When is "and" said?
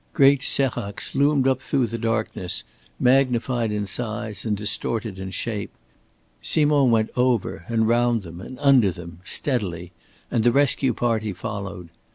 4.47-4.57, 7.67-7.87, 8.41-8.57, 10.31-10.43